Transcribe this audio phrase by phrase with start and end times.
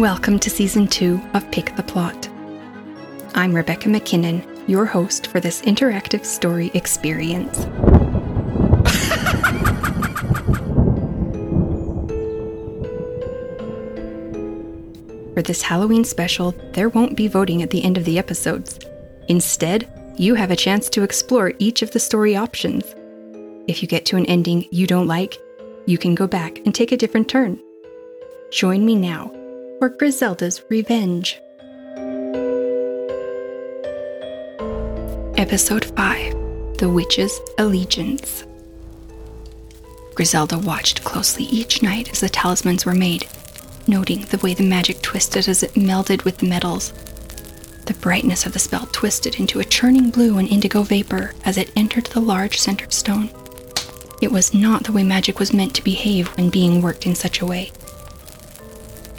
[0.00, 2.26] Welcome to season two of Pick the Plot.
[3.34, 7.64] I'm Rebecca McKinnon, your host for this interactive story experience.
[15.34, 18.78] for this Halloween special, there won't be voting at the end of the episodes.
[19.28, 19.86] Instead,
[20.16, 22.94] you have a chance to explore each of the story options.
[23.68, 25.36] If you get to an ending you don't like,
[25.84, 27.60] you can go back and take a different turn.
[28.50, 29.36] Join me now
[29.80, 31.40] for Griselda's Revenge.
[35.38, 38.44] Episode 5 The Witch's Allegiance.
[40.14, 43.26] Griselda watched closely each night as the talismans were made,
[43.86, 46.92] noting the way the magic twisted as it melded with the metals.
[47.86, 51.72] The brightness of the spell twisted into a churning blue and indigo vapor as it
[51.74, 53.30] entered the large centered stone.
[54.20, 57.40] It was not the way magic was meant to behave when being worked in such
[57.40, 57.72] a way.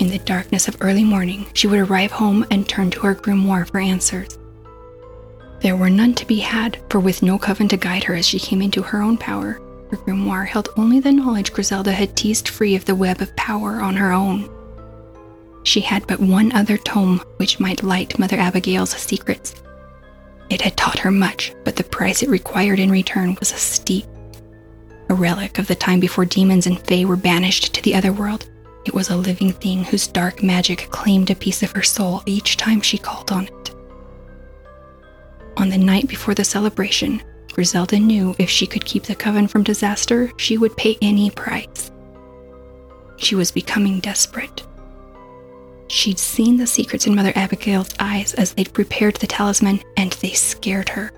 [0.01, 3.69] In the darkness of early morning, she would arrive home and turn to her grimoire
[3.69, 4.39] for answers.
[5.59, 8.39] There were none to be had, for with no coven to guide her as she
[8.39, 12.75] came into her own power, her grimoire held only the knowledge Griselda had teased free
[12.75, 14.49] of the web of power on her own.
[15.61, 19.53] She had but one other tome which might light Mother Abigail's secrets.
[20.49, 24.05] It had taught her much, but the price it required in return was a steep.
[25.09, 28.49] A relic of the time before demons and fae were banished to the other world,
[28.85, 32.57] it was a living thing whose dark magic claimed a piece of her soul each
[32.57, 33.71] time she called on it.
[35.57, 37.21] On the night before the celebration,
[37.53, 41.91] Griselda knew if she could keep the coven from disaster, she would pay any price.
[43.17, 44.63] She was becoming desperate.
[45.87, 50.31] She'd seen the secrets in Mother Abigail's eyes as they'd prepared the talisman, and they
[50.31, 51.11] scared her.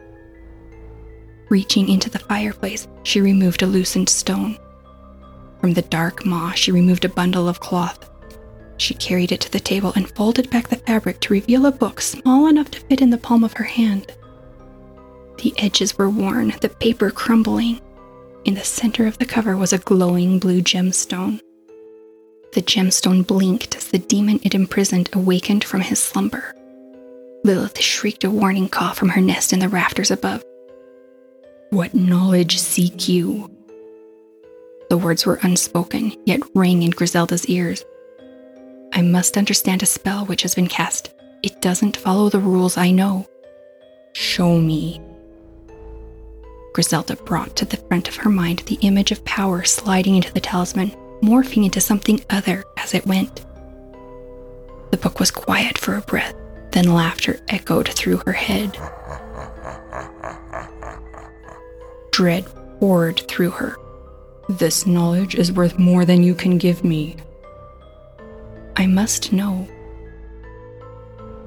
[1.50, 4.58] Reaching into the fireplace, she removed a loosened stone.
[5.64, 8.09] From the dark maw, she removed a bundle of cloth.
[8.75, 12.01] She carried it to the table and folded back the fabric to reveal a book
[12.01, 14.12] small enough to fit in the palm of her hand.
[15.38, 17.79] The edges were worn, the paper crumbling.
[18.44, 21.40] In the center of the cover was a glowing blue gemstone.
[22.52, 26.53] The gemstone blinked as the demon it imprisoned awakened from his slumber.
[27.46, 30.44] Lilith shrieked a warning call from her nest in the rafters above.
[31.69, 33.50] What knowledge seek you?
[34.94, 37.84] The words were unspoken, yet rang in Griselda's ears.
[38.94, 41.12] I must understand a spell which has been cast.
[41.42, 43.26] It doesn't follow the rules I know.
[44.14, 45.02] Show me.
[46.74, 50.40] Griselda brought to the front of her mind the image of power sliding into the
[50.40, 50.92] talisman,
[51.24, 53.44] morphing into something other as it went.
[54.92, 56.36] The book was quiet for a breath,
[56.70, 58.74] then laughter echoed through her head.
[62.12, 62.46] Dread
[62.80, 63.76] poured through her.
[64.50, 67.16] This knowledge is worth more than you can give me.
[68.76, 69.68] I must know.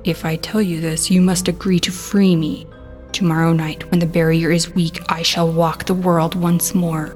[0.04, 2.66] If I tell you this, you must agree to free me.
[3.12, 7.14] Tomorrow night, when the barrier is weak, I shall walk the world once more.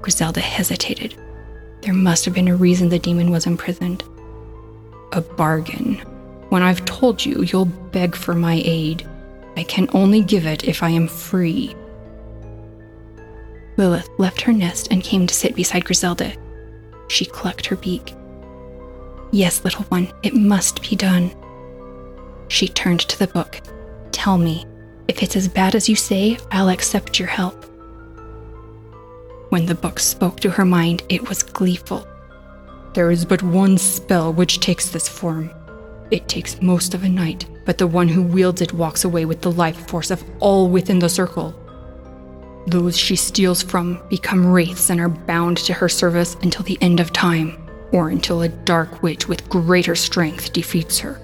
[0.00, 1.14] Griselda hesitated.
[1.82, 4.04] There must have been a reason the demon was imprisoned.
[5.12, 5.96] A bargain.
[6.48, 9.06] When I've told you, you'll beg for my aid.
[9.56, 11.74] I can only give it if I am free.
[13.76, 16.32] Lilith left her nest and came to sit beside Griselda.
[17.08, 18.14] She clucked her beak.
[19.30, 21.30] Yes, little one, it must be done.
[22.48, 23.60] She turned to the book.
[24.12, 24.66] Tell me,
[25.08, 27.64] if it's as bad as you say, I'll accept your help.
[29.48, 32.06] When the book spoke to her mind, it was gleeful.
[32.94, 35.50] There is but one spell which takes this form.
[36.10, 39.40] It takes most of a night, but the one who wields it walks away with
[39.40, 41.54] the life force of all within the circle.
[42.66, 47.00] Those she steals from become wraiths and are bound to her service until the end
[47.00, 51.20] of time, or until a dark witch with greater strength defeats her.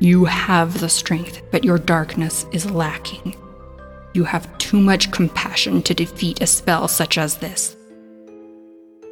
[0.00, 3.36] You have the strength, but your darkness is lacking.
[4.14, 7.76] You have too much compassion to defeat a spell such as this.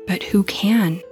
[0.06, 1.02] But who can?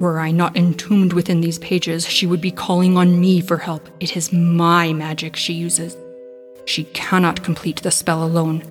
[0.00, 3.88] Were I not entombed within these pages, she would be calling on me for help.
[4.00, 5.96] It is my magic she uses.
[6.64, 8.62] She cannot complete the spell alone.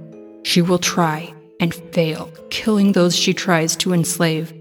[0.43, 4.53] She will try and fail, killing those she tries to enslave.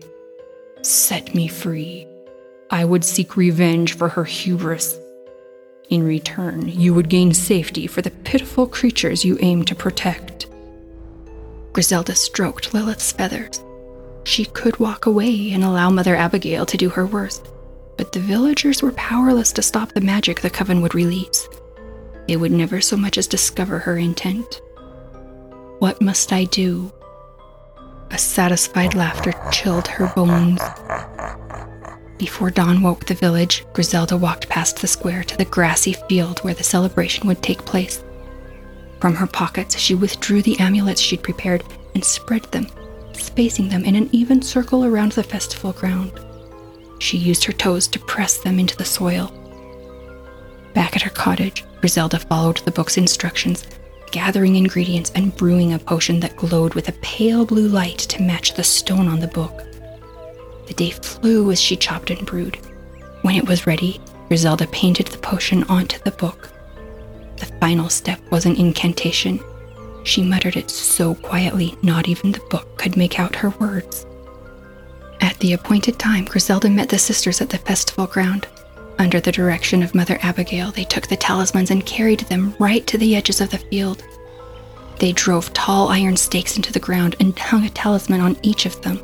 [0.82, 2.06] Set me free.
[2.70, 4.98] I would seek revenge for her hubris.
[5.90, 10.46] In return, you would gain safety for the pitiful creatures you aim to protect.
[11.74, 13.62] Griselda stroked Lilith's feathers.
[14.24, 17.46] She could walk away and allow Mother Abigail to do her worst,
[17.98, 21.46] but the villagers were powerless to stop the magic the coven would release.
[22.26, 24.61] They would never so much as discover her intent.
[25.82, 26.92] What must I do?
[28.12, 30.60] A satisfied laughter chilled her bones.
[32.18, 36.54] Before dawn woke the village, Griselda walked past the square to the grassy field where
[36.54, 38.04] the celebration would take place.
[39.00, 41.64] From her pockets, she withdrew the amulets she'd prepared
[41.96, 42.68] and spread them,
[43.12, 46.12] spacing them in an even circle around the festival ground.
[47.00, 49.32] She used her toes to press them into the soil.
[50.74, 53.66] Back at her cottage, Griselda followed the book's instructions,
[54.12, 58.54] gathering ingredients and brewing a potion that glowed with a pale blue light to match
[58.54, 59.64] the stone on the book.
[60.68, 62.58] The day flew as she chopped and brewed.
[63.22, 66.50] When it was ready, Griselda painted the potion onto the book.
[67.36, 69.40] The final step was an incantation.
[70.04, 74.06] She muttered it so quietly, not even the book could make out her words.
[75.20, 78.46] At the appointed time, Griselda met the sisters at the festival ground.
[79.02, 82.96] Under the direction of Mother Abigail, they took the talismans and carried them right to
[82.96, 84.04] the edges of the field.
[85.00, 88.80] They drove tall iron stakes into the ground and hung a talisman on each of
[88.82, 89.00] them.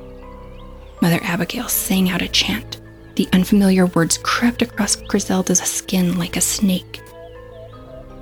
[1.02, 2.80] Mother Abigail sang out a chant.
[3.16, 7.00] The unfamiliar words crept across Griselda's skin like a snake.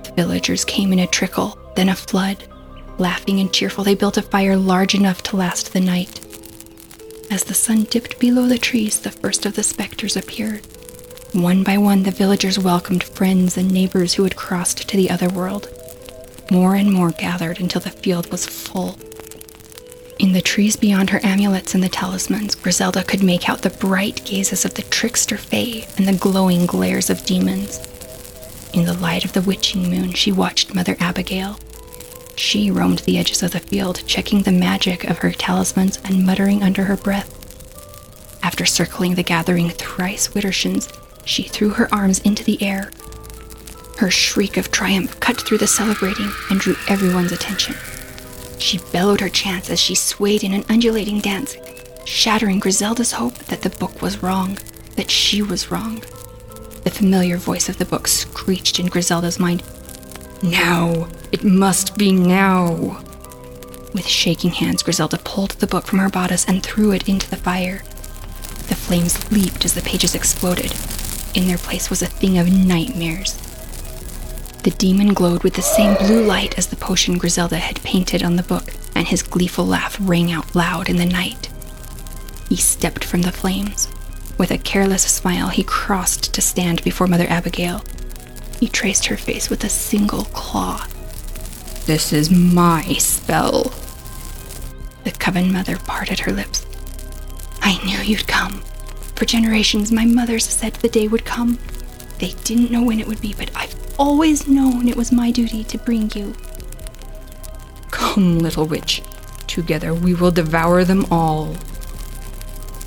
[0.05, 2.43] The villagers came in a trickle, then a flood.
[2.97, 6.21] Laughing and cheerful, they built a fire large enough to last the night.
[7.31, 10.67] As the sun dipped below the trees, the first of the specters appeared.
[11.37, 15.29] One by one, the villagers welcomed friends and neighbors who had crossed to the other
[15.29, 15.69] world.
[16.51, 18.97] More and more gathered until the field was full.
[20.19, 24.25] In the trees beyond her amulets and the talismans, Griselda could make out the bright
[24.25, 27.87] gazes of the trickster Fae and the glowing glares of demons.
[28.73, 31.59] In the light of the witching moon, she watched Mother Abigail.
[32.37, 36.63] She roamed the edges of the field, checking the magic of her talismans and muttering
[36.63, 37.31] under her breath.
[38.43, 40.91] After circling the gathering thrice widdershins,
[41.27, 42.91] she threw her arms into the air.
[43.99, 47.75] Her shriek of triumph cut through the celebrating and drew everyone's attention.
[48.59, 51.57] She bellowed her chants as she swayed in an undulating dance,
[52.05, 54.59] shattering Griselda's hope that the book was wrong,
[54.97, 56.03] that she was wrong.
[56.85, 59.63] The familiar voice of the book screeched in Griselda's mind
[60.43, 61.09] Now!
[61.33, 63.03] It must be now!
[63.93, 67.37] With shaking hands, Griselda pulled the book from her bodice and threw it into the
[67.37, 67.83] fire.
[68.69, 70.73] The flames leaped as the pages exploded.
[71.37, 73.35] In their place was a thing of nightmares.
[74.63, 78.37] The demon glowed with the same blue light as the potion Griselda had painted on
[78.37, 81.51] the book, and his gleeful laugh rang out loud in the night.
[82.49, 83.87] He stepped from the flames.
[84.39, 87.85] With a careless smile, he crossed to stand before Mother Abigail.
[88.59, 90.87] He traced her face with a single claw.
[91.85, 93.75] This is my spell.
[95.05, 96.65] The Coven Mother parted her lips.
[97.61, 98.63] I knew you'd come.
[99.17, 101.59] For generations, my mothers said the day would come.
[102.19, 105.65] They didn't know when it would be, but I've always known it was my duty
[105.65, 106.35] to bring you.
[107.91, 109.03] Come, little witch.
[109.47, 111.57] Together we will devour them all.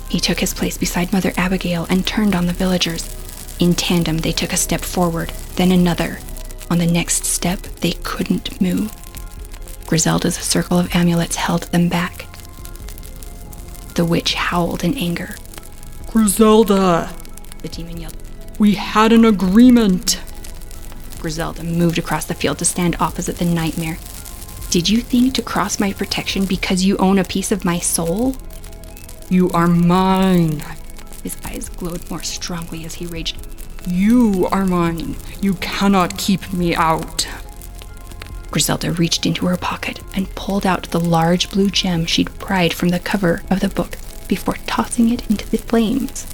[0.08, 3.08] He took his place beside Mother Abigail and turned on the villagers.
[3.58, 6.18] In tandem, they took a step forward, then another.
[6.70, 8.92] On the next step, they couldn't move.
[9.86, 12.26] Griselda's circle of amulets held them back.
[13.94, 15.34] The witch howled in anger.
[16.10, 17.14] Griselda,
[17.62, 18.16] The demon yelled.
[18.58, 20.20] we had an agreement.
[21.20, 23.96] Griselda moved across the field to stand opposite the nightmare.
[24.70, 28.36] Did you think to cross my protection because you own a piece of my soul?
[29.28, 30.64] You are mine.
[31.22, 33.36] His eyes glowed more strongly as he raged.
[33.86, 35.16] You are mine.
[35.40, 37.28] You cannot keep me out.
[38.50, 42.88] Griselda reached into her pocket and pulled out the large blue gem she'd pried from
[42.88, 43.96] the cover of the book
[44.30, 46.24] before tossing it into the flames.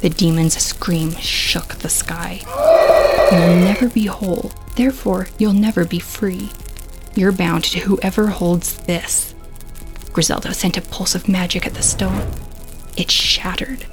[0.00, 2.40] The demon's scream shook the sky.
[3.30, 6.50] You'll never be whole, therefore, you'll never be free.
[7.14, 9.34] You're bound to whoever holds this.
[10.12, 12.30] Griselda sent a pulse of magic at the stone.
[12.96, 13.84] It shattered.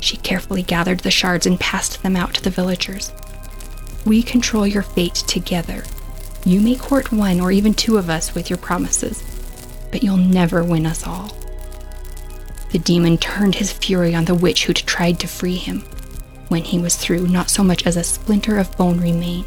[0.00, 3.12] She carefully gathered the shards and passed them out to the villagers.
[4.04, 5.84] We control your fate together.
[6.44, 9.22] You may court one or even two of us with your promises,
[9.92, 11.36] but you'll never win us all.
[12.72, 15.80] The demon turned his fury on the witch who'd tried to free him.
[16.48, 19.46] When he was through, not so much as a splinter of bone remained.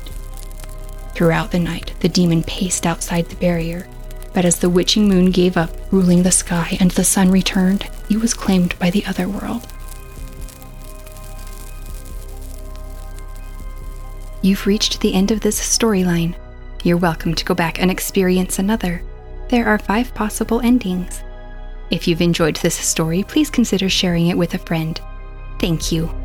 [1.16, 3.88] Throughout the night, the demon paced outside the barrier,
[4.34, 8.18] but as the witching moon gave up ruling the sky and the sun returned, he
[8.18, 9.68] was claimed by the other world.
[14.42, 16.36] You've reached the end of this storyline.
[16.84, 19.02] You're welcome to go back and experience another.
[19.48, 21.22] There are five possible endings.
[21.94, 25.00] If you've enjoyed this story, please consider sharing it with a friend.
[25.60, 26.23] Thank you.